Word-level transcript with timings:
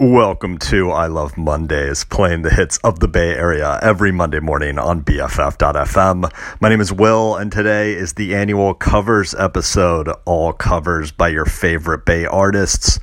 Welcome 0.00 0.58
to 0.58 0.92
I 0.92 1.08
Love 1.08 1.36
Mondays, 1.36 2.04
playing 2.04 2.42
the 2.42 2.54
hits 2.54 2.78
of 2.84 3.00
the 3.00 3.08
Bay 3.08 3.34
Area 3.34 3.80
every 3.82 4.12
Monday 4.12 4.38
morning 4.38 4.78
on 4.78 5.02
BFF.fm. 5.02 6.30
My 6.60 6.68
name 6.68 6.80
is 6.80 6.92
Will, 6.92 7.34
and 7.34 7.50
today 7.50 7.94
is 7.94 8.12
the 8.12 8.32
annual 8.36 8.74
covers 8.74 9.34
episode, 9.34 10.08
all 10.24 10.52
covers 10.52 11.10
by 11.10 11.30
your 11.30 11.46
favorite 11.46 12.04
Bay 12.04 12.26
artists. 12.26 13.00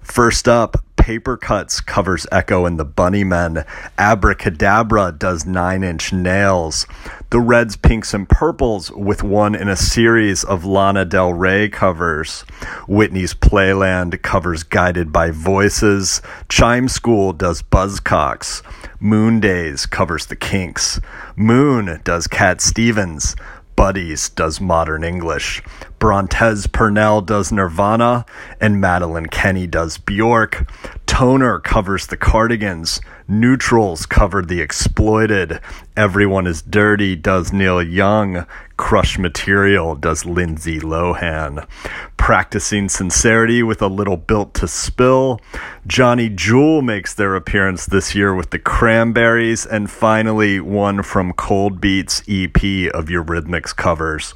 First 0.00 0.48
up, 0.48 0.82
Papercuts 1.08 1.82
covers 1.86 2.26
Echo 2.30 2.66
and 2.66 2.78
the 2.78 2.84
Bunnymen. 2.84 3.66
Abracadabra 3.96 5.10
does 5.12 5.46
Nine 5.46 5.82
Inch 5.82 6.12
Nails. 6.12 6.86
The 7.30 7.40
Reds, 7.40 7.76
Pinks, 7.76 8.12
and 8.12 8.28
Purples 8.28 8.90
with 8.90 9.22
one 9.22 9.54
in 9.54 9.70
a 9.70 9.76
series 9.76 10.44
of 10.44 10.66
Lana 10.66 11.06
Del 11.06 11.32
Rey 11.32 11.70
covers. 11.70 12.42
Whitney's 12.86 13.32
Playland 13.32 14.20
covers 14.20 14.64
Guided 14.64 15.10
by 15.10 15.30
Voices. 15.30 16.20
Chime 16.50 16.88
School 16.88 17.32
does 17.32 17.62
Buzzcocks. 17.62 18.60
Moon 19.00 19.40
Daze 19.40 19.86
covers 19.86 20.26
The 20.26 20.36
Kinks. 20.36 21.00
Moon 21.36 22.02
does 22.04 22.26
Cat 22.26 22.60
Stevens. 22.60 23.34
Buddies 23.78 24.30
does 24.30 24.60
Modern 24.60 25.04
English. 25.04 25.62
Brontez 26.00 26.66
Purnell 26.72 27.20
does 27.20 27.52
Nirvana. 27.52 28.26
And 28.60 28.80
Madeline 28.80 29.26
Kenney 29.26 29.68
does 29.68 29.98
Bjork. 29.98 30.68
Toner 31.06 31.60
covers 31.60 32.08
the 32.08 32.16
Cardigans. 32.16 33.00
Neutrals 33.28 34.04
covered 34.04 34.48
the 34.48 34.60
Exploited. 34.60 35.60
Everyone 35.96 36.48
is 36.48 36.60
Dirty 36.60 37.14
does 37.14 37.52
Neil 37.52 37.80
Young. 37.80 38.44
Crush 38.78 39.18
Material 39.18 39.96
does 39.96 40.24
Lindsay 40.24 40.78
Lohan. 40.78 41.68
Practicing 42.16 42.88
Sincerity 42.88 43.62
with 43.62 43.82
a 43.82 43.88
Little 43.88 44.16
Built 44.16 44.54
to 44.54 44.68
Spill. 44.68 45.40
Johnny 45.86 46.30
Jewel 46.30 46.80
makes 46.80 47.12
their 47.12 47.34
appearance 47.34 47.84
this 47.84 48.14
year 48.14 48.34
with 48.34 48.48
the 48.50 48.58
Cranberries. 48.58 49.66
And 49.66 49.90
finally, 49.90 50.60
one 50.60 51.02
from 51.02 51.34
Cold 51.34 51.80
Beats 51.80 52.20
EP 52.28 52.56
of 52.94 53.06
Eurythmics 53.06 53.76
covers. 53.76 54.32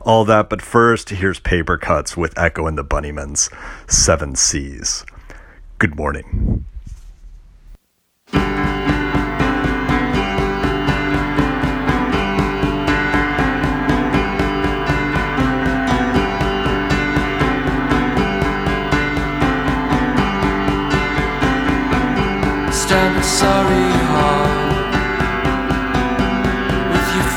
All 0.00 0.24
that, 0.24 0.48
but 0.48 0.62
first, 0.62 1.10
here's 1.10 1.40
Papercuts 1.40 2.16
with 2.16 2.38
Echo 2.38 2.66
and 2.66 2.78
the 2.78 2.84
Bunnymens. 2.84 3.52
Seven 3.90 4.36
Seas. 4.36 5.04
Good 5.78 5.96
morning. 5.96 6.64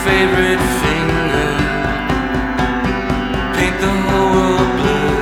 Favorite 0.05 0.61
finger. 0.83 1.51
Paint 3.57 3.77
the 3.81 3.93
whole 4.05 4.29
world 4.35 4.71
blue 4.77 5.17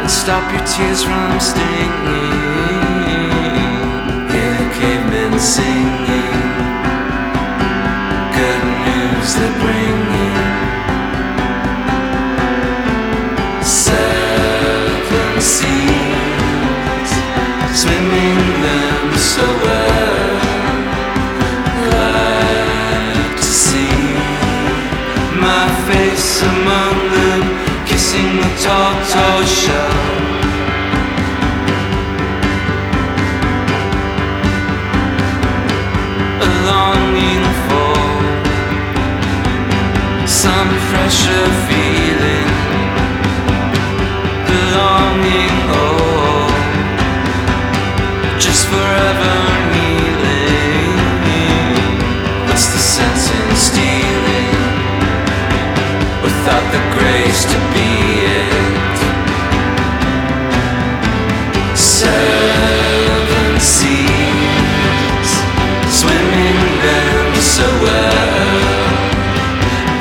and 0.00 0.10
stop 0.10 0.44
your 0.52 0.64
tears 0.66 1.04
from 1.04 1.38
stinging. 1.38 2.34
Hear 4.32 4.52
the 4.60 4.68
cavemen 4.78 5.38
singing. 5.38 6.34
Good 8.38 8.64
news 8.86 9.28
they're 9.36 9.58
bringing. 9.62 10.03
Shell. 28.64 29.90
A 36.40 36.48
longing 36.68 37.44
for 37.66 37.96
some 40.26 40.70
fresher 40.88 41.46
feeling, 41.68 42.48
oh, 45.68 46.48
just 48.38 48.66
forever 48.68 49.36
kneeling. 49.72 50.96
What's 52.48 52.68
the 52.72 52.78
sense 52.78 53.30
in 53.30 53.56
stealing 53.68 54.56
without 56.22 56.64
the 56.72 56.80
grace 56.96 57.44
to 57.44 57.58
be 57.74 58.13
Seven 62.04 63.60
seas, 63.60 65.30
swimming 65.98 66.60
them 66.84 67.34
so 67.54 67.66
well. 67.84 68.84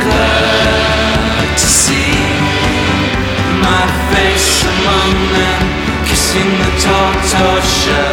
Glad 0.03 1.57
to 1.57 1.67
see 1.83 2.19
my 3.67 3.83
face 4.11 4.51
among 4.73 5.11
them, 5.35 5.61
kissing 6.05 6.51
the 6.61 6.69
tartar 6.83 7.61
shell. 7.61 8.12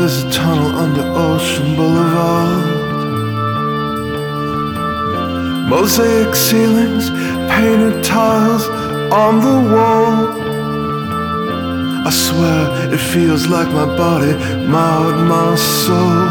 there's 0.00 0.24
a 0.24 0.30
tunnel 0.30 0.78
under 0.78 1.02
Ocean 1.02 1.76
Boulevard? 1.76 2.64
Mosaic 5.68 6.34
ceilings, 6.34 7.10
painted 7.52 8.02
tiles 8.02 8.64
on 9.12 9.40
the 9.46 9.58
wall. 9.74 10.14
I 12.08 12.10
swear 12.10 12.94
it 12.94 13.02
feels 13.12 13.46
like 13.48 13.68
my 13.68 13.84
body 13.84 14.32
marred 14.74 15.18
my 15.28 15.54
soul. 15.82 16.28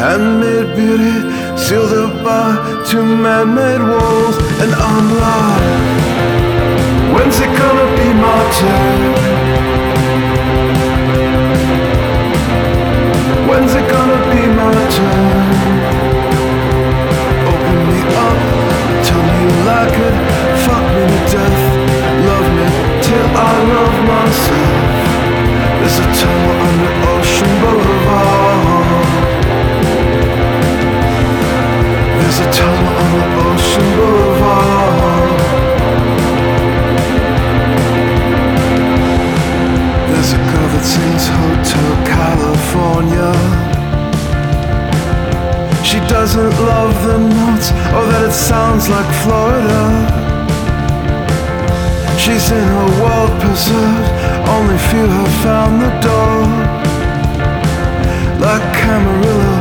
Handmade 0.00 0.74
beauty 0.74 1.16
sealed 1.64 1.92
up 2.02 2.24
by 2.24 2.48
two 2.88 3.04
man-made 3.04 3.82
walls, 3.92 4.36
and 4.62 4.72
I'm 4.74 5.06
like, 5.26 5.64
when's 7.12 7.38
it 7.44 7.52
gonna 7.60 7.88
be 7.98 8.08
my 8.24 8.40
turn? 8.58 9.35
When's 13.56 13.72
it 13.72 13.88
gonna 13.88 14.20
be 14.28 14.42
my 14.52 14.68
turn? 14.94 15.80
Open 17.48 17.78
me 17.88 18.00
up, 18.24 18.38
tell 19.06 19.22
me 19.28 19.36
you 19.44 19.52
like 19.64 19.96
it, 20.06 20.14
fuck 20.64 20.84
me 20.92 21.04
to 21.08 21.20
death, 21.32 21.60
love 22.28 22.48
me 22.52 22.66
till 23.00 23.28
I 23.32 23.56
love 23.72 23.96
myself. 24.12 24.76
There's 25.80 25.98
a 26.04 26.06
tunnel 26.20 26.56
under 26.68 26.92
Ocean 27.16 27.52
Boulevard. 27.62 29.08
There's 32.20 32.38
a 32.44 32.48
tunnel 32.52 32.92
under 33.00 33.15
found 55.46 55.80
the 55.80 55.92
door. 56.06 56.38
Like 58.44 58.66
Camarillo, 58.78 59.54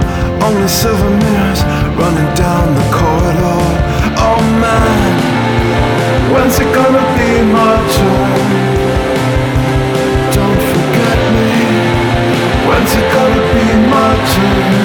only 0.45 0.67
silver 0.67 1.11
mirrors 1.21 1.61
running 1.99 2.31
down 2.43 2.65
the 2.79 2.85
corridor. 2.97 3.61
Oh 4.27 4.41
man, 4.63 5.11
when's 6.31 6.57
it 6.63 6.69
gonna 6.79 7.05
be 7.17 7.31
my 7.57 7.75
turn? 7.95 8.75
don't 10.37 10.63
forget 10.73 11.19
me 11.35 11.51
When's 12.67 12.93
it 12.99 13.07
gonna 13.15 13.43
be 13.53 13.65
my 13.93 14.11
turn? 14.33 14.84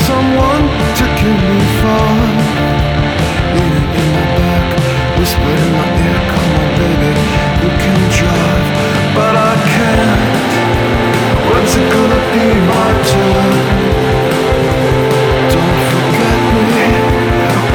see 0.00 1.36
me 1.48 1.58
fall. 1.80 2.16
Leaning 3.54 3.88
in 4.00 4.06
my 4.14 4.24
back, 4.36 4.68
whisper 5.18 5.52
in 5.62 5.70
my 5.76 5.88
ear, 6.06 6.20
come 6.32 6.50
on 6.60 6.68
baby, 6.78 7.12
you 7.62 7.70
can 7.82 8.00
drive, 8.18 8.66
but 9.16 9.34
I 9.36 9.54
can't. 9.72 10.22
When's 11.48 11.72
it 11.80 11.86
gonna 11.94 12.20
be 12.32 12.46
my 12.70 12.88
turn? 13.10 13.52
Don't 15.52 15.80
forget 15.90 16.40
me. 16.74 16.88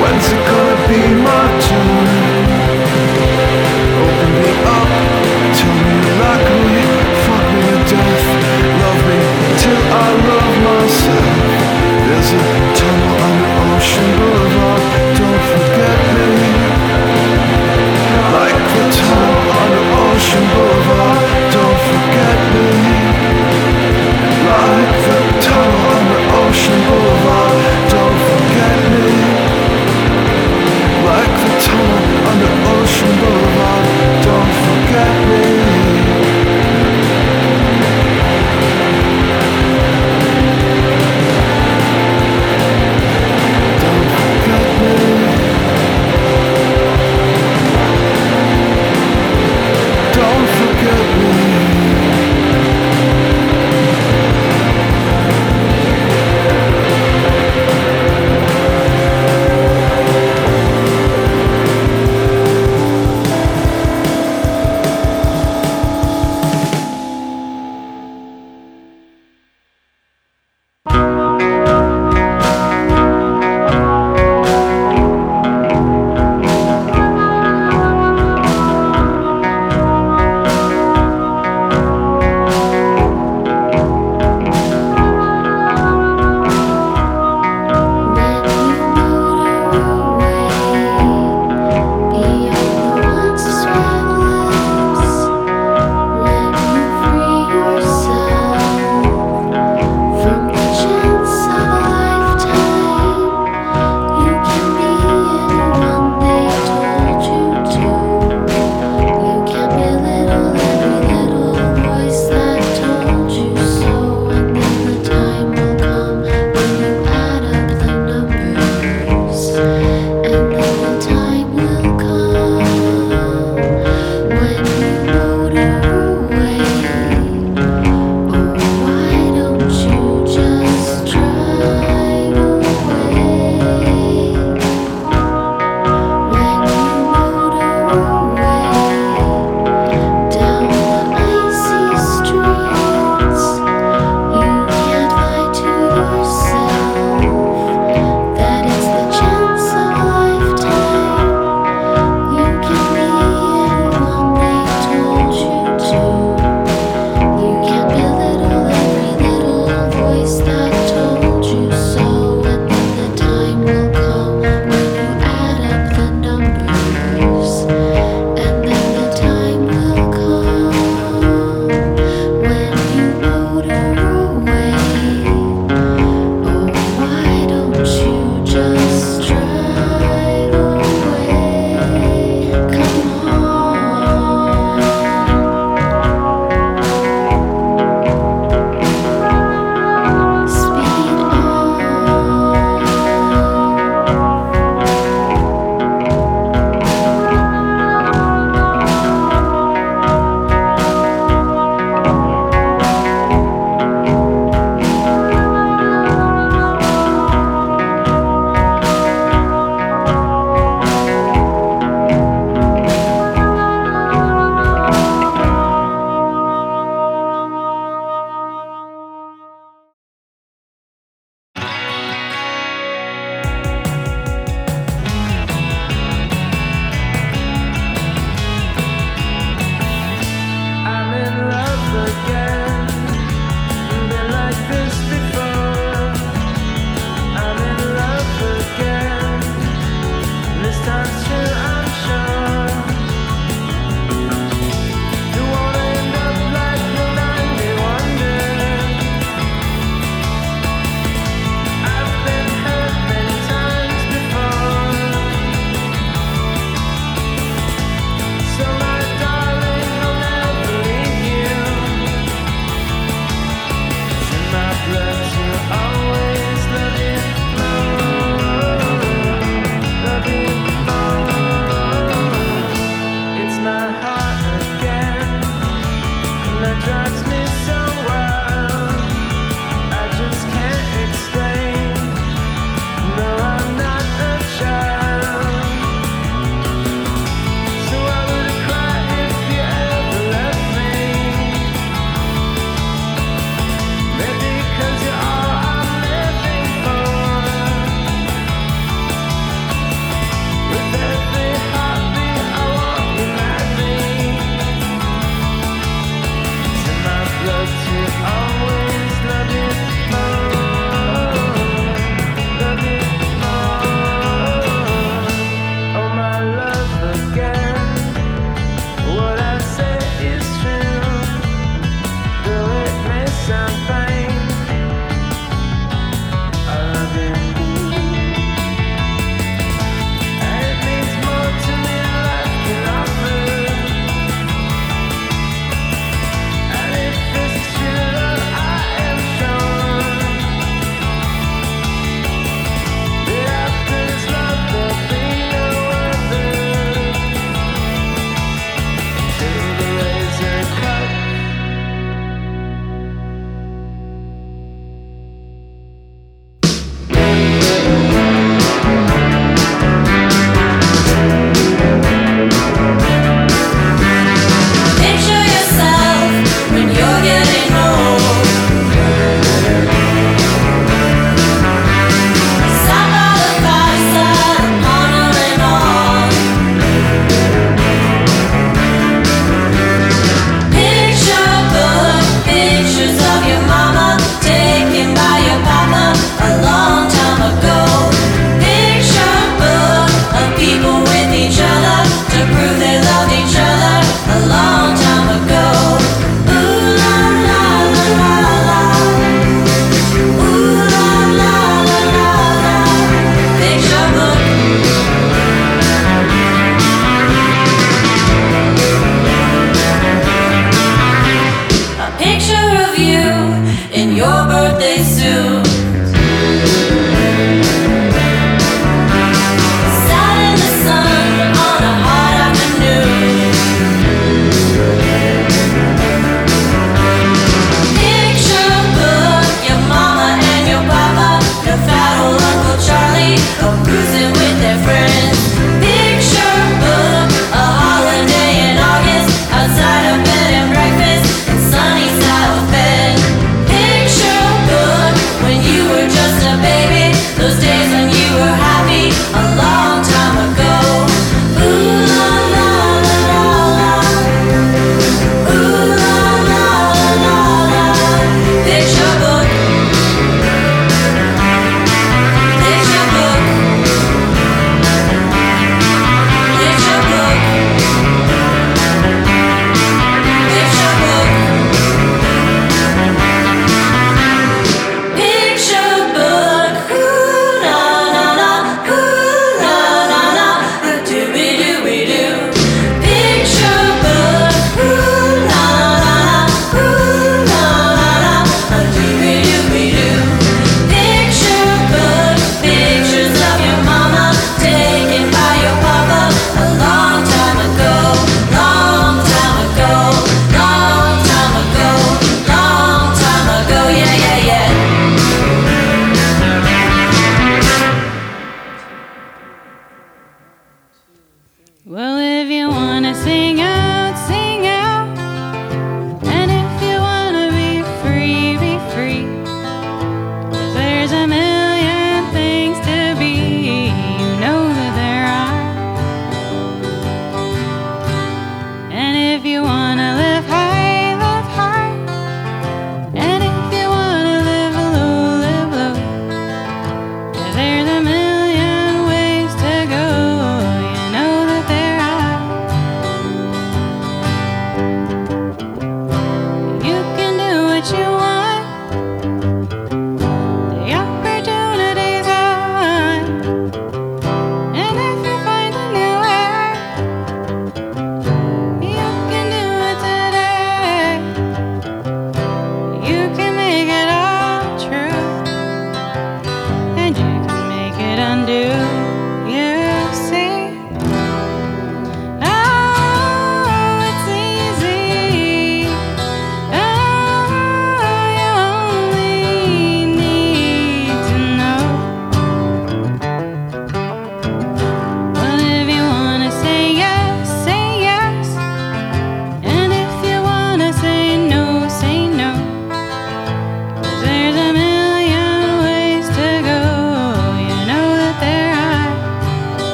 When's 0.00 0.26
it 0.34 0.42
gonna 0.50 0.78
be 0.90 1.02
my 1.28 1.44
turn? 1.66 2.06
Open 4.02 4.30
me 4.42 4.52
up, 4.76 4.90
tell 5.58 5.78
me 5.86 5.98
like 6.22 6.48
me, 6.66 6.84
fuck 7.24 7.46
me 7.54 7.70
to 7.70 7.96
death, 7.96 8.26
love 8.82 9.02
me 9.08 9.20
till 9.62 9.82
I 9.92 10.08
love 10.28 10.54
myself. 10.66 11.27
Tunnel 12.30 13.22
on 13.26 13.76
Ocean 13.76 14.18
Boulevard. 14.18 14.87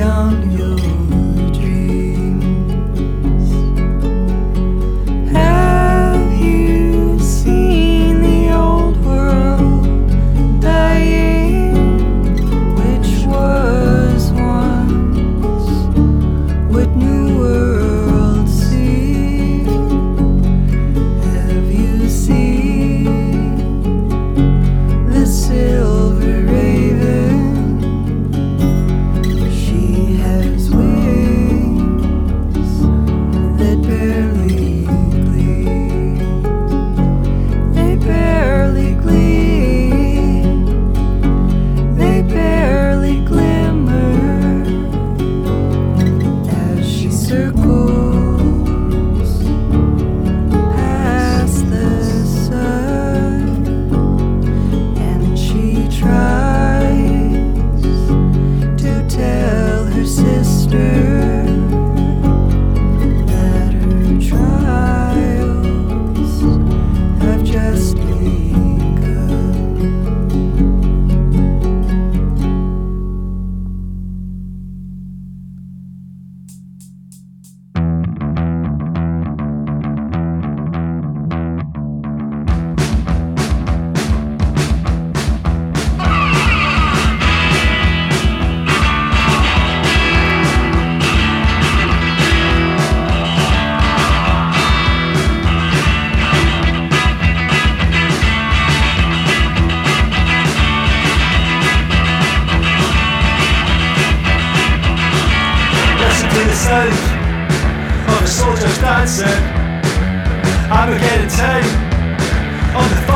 on 0.00 0.50
you. 0.52 1.31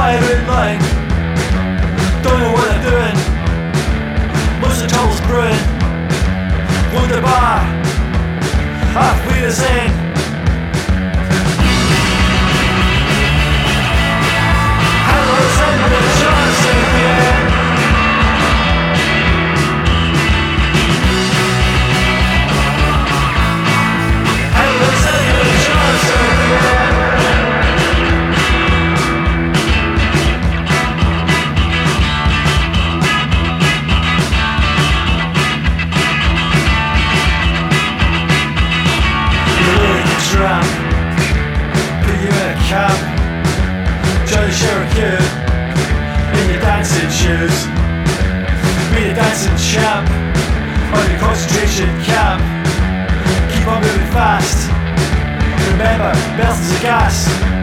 private 0.06 0.42
mic. 0.46 0.78
Don't 2.22 2.38
know 2.38 2.52
what 2.52 2.68
I'm 2.70 2.82
doing. 2.90 3.16
Most 4.60 4.80
of 4.80 4.86
the 4.86 4.94
trouble's 4.94 5.20
brewing. 5.22 5.62
Wonder 6.94 7.20
why 7.20 7.66
I 8.94 9.08
feel 9.26 9.42
the 9.48 9.52
same. 9.52 10.05
shoes. 47.16 47.64
Be 48.92 49.08
a 49.08 49.14
dancing 49.14 49.56
champ 49.56 50.06
or 50.92 51.02
the 51.08 51.16
concentration 51.18 51.88
camp. 52.04 52.42
Keep 53.52 53.66
on 53.68 53.80
moving 53.80 54.12
fast. 54.12 54.68
Remember, 55.72 56.12
belts 56.36 56.60
is 56.60 56.78
a 56.78 56.82
gas. 56.82 57.55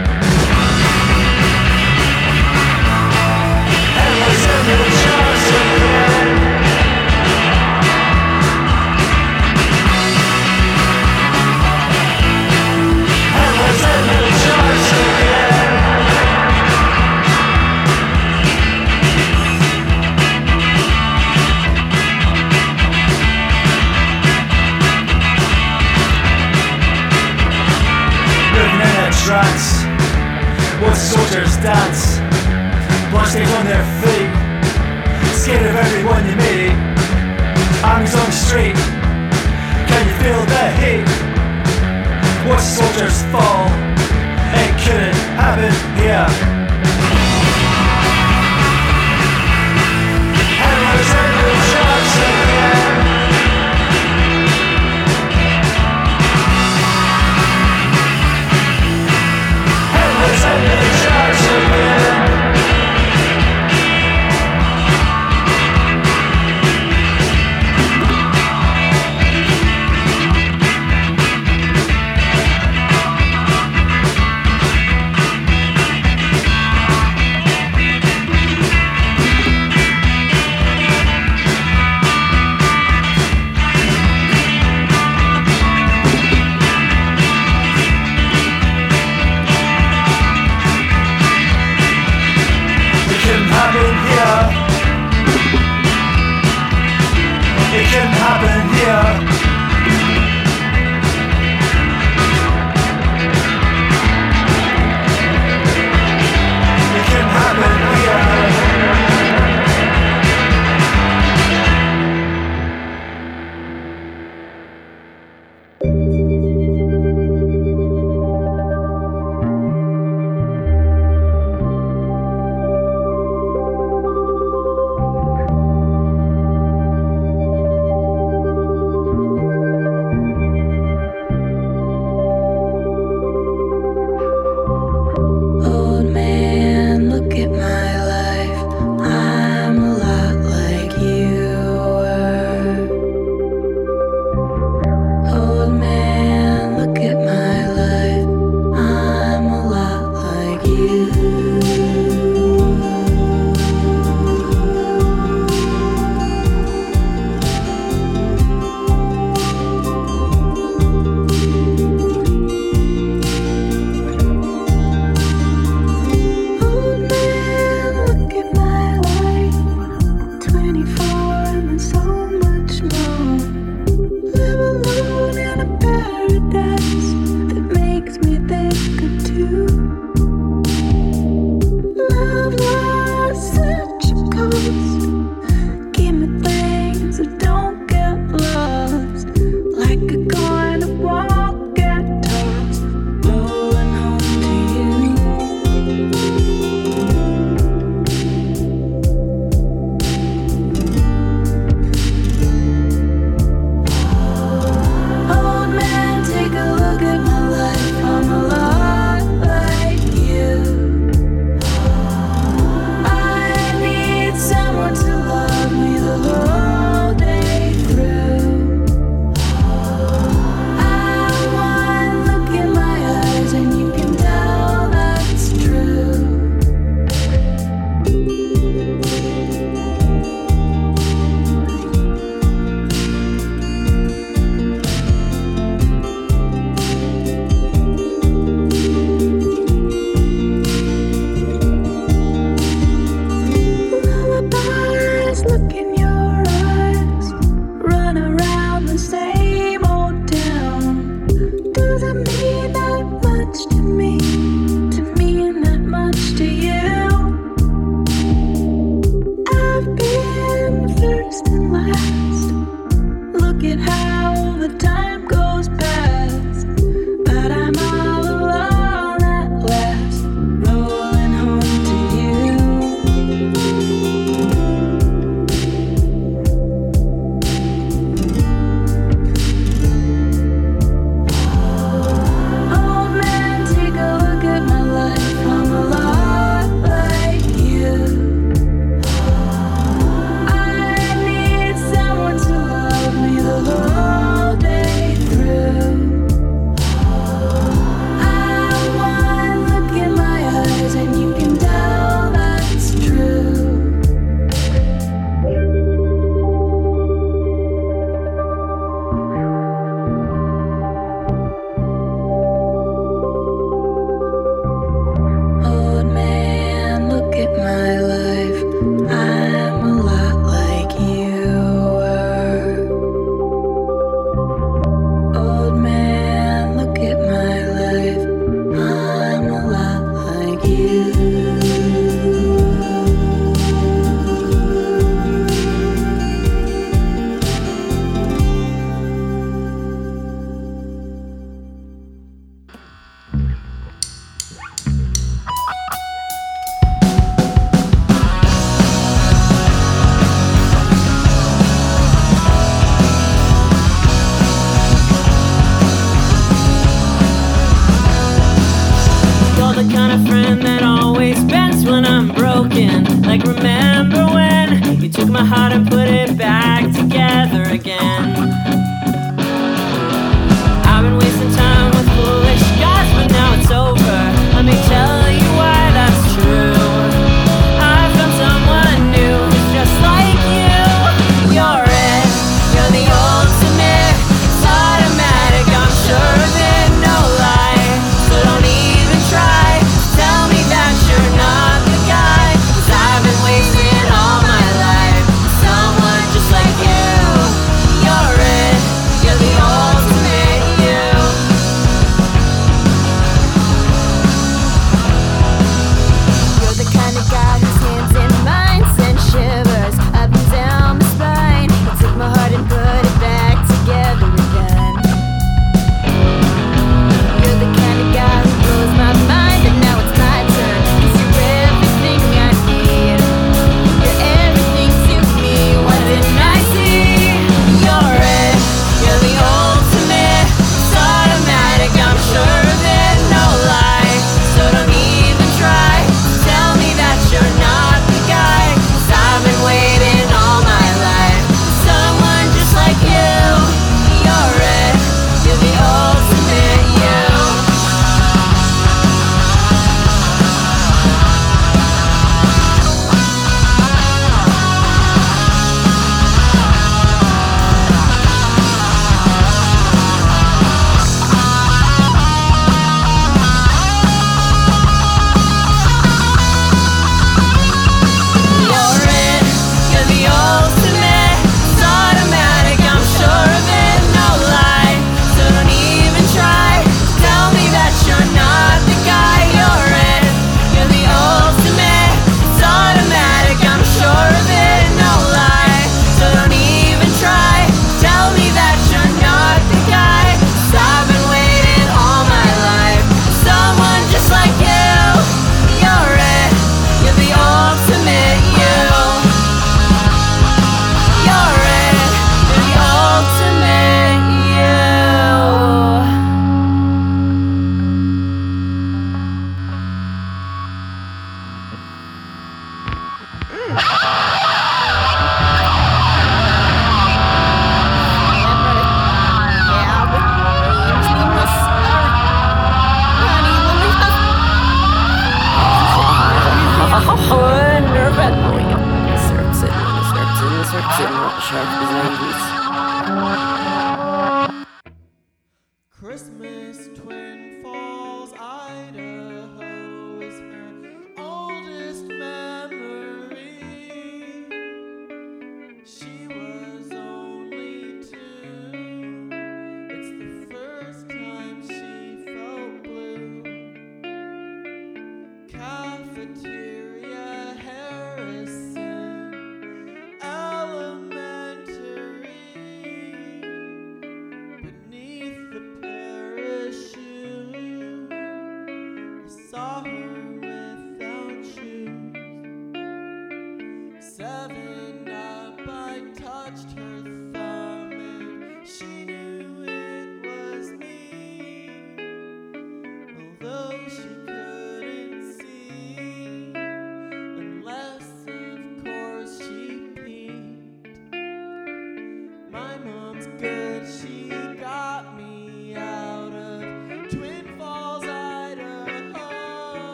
Dance. 31.63 32.19
Bloodstains 33.09 33.49
on 33.51 33.65
their 33.65 33.85
feet. 34.03 34.31
Scared 35.33 35.65
of 35.65 35.75
everyone 35.75 36.27
you 36.27 36.35
meet. 36.35 36.75
Armies 37.83 38.13
on 38.15 38.25
the 38.25 38.31
street. 38.31 38.75
Can 39.87 40.03
you 40.07 40.15
feel 40.21 40.43
the 40.53 40.65
heat? 40.81 41.07
Watch 42.47 42.61
soldiers 42.61 43.23
fall. 43.31 43.67
It 44.61 44.71
couldn't 44.83 45.15
happen 45.39 45.73
here. 45.97 46.62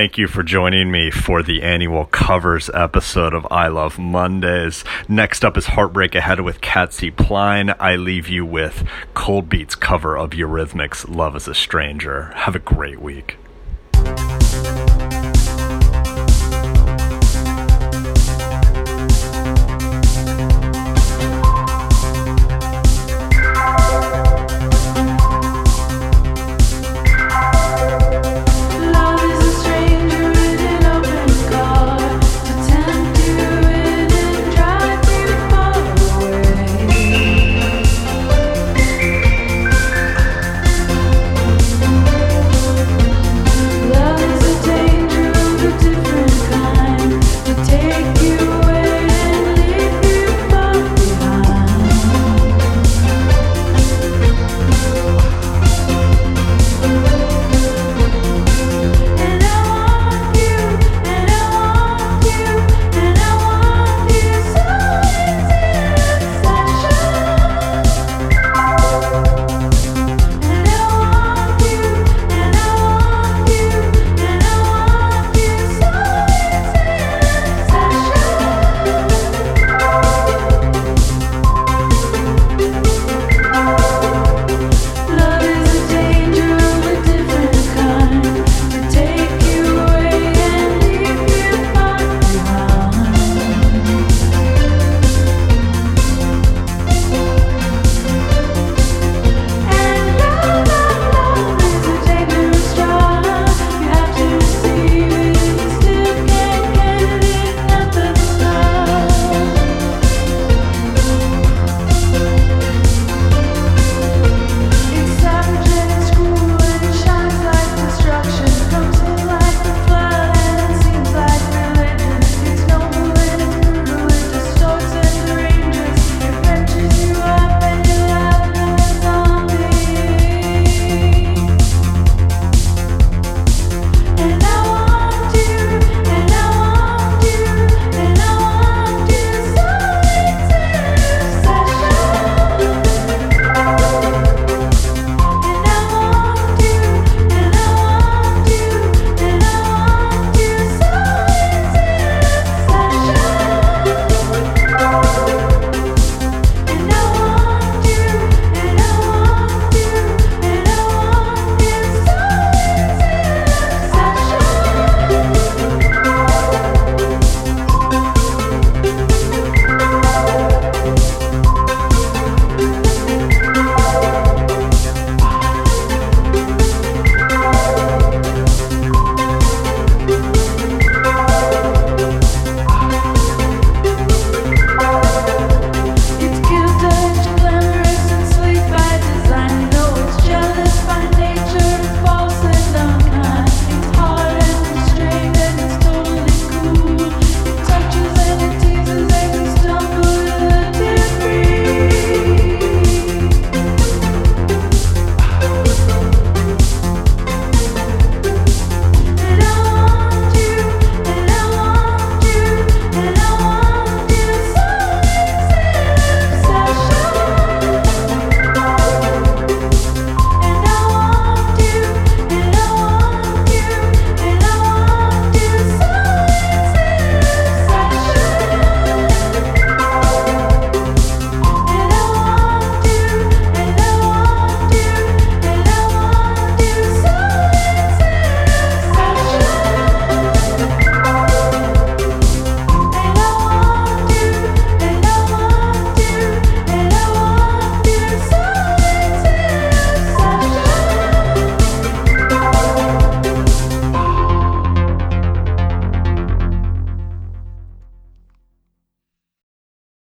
thank 0.00 0.16
you 0.16 0.26
for 0.26 0.42
joining 0.42 0.90
me 0.90 1.10
for 1.10 1.42
the 1.42 1.60
annual 1.60 2.06
covers 2.06 2.70
episode 2.72 3.34
of 3.34 3.46
I 3.50 3.68
Love 3.68 3.98
Mondays. 3.98 4.82
Next 5.10 5.44
up 5.44 5.58
is 5.58 5.66
Heartbreak 5.66 6.14
Ahead 6.14 6.40
with 6.40 6.62
Katsy 6.62 7.14
Pline. 7.14 7.74
I 7.78 7.96
leave 7.96 8.26
you 8.26 8.46
with 8.46 8.88
Cold 9.12 9.50
Beat's 9.50 9.74
cover 9.74 10.16
of 10.16 10.30
Eurythmics' 10.30 11.06
Love 11.06 11.36
is 11.36 11.46
a 11.46 11.54
Stranger. 11.54 12.32
Have 12.34 12.56
a 12.56 12.60
great 12.60 13.02
week. 13.02 13.36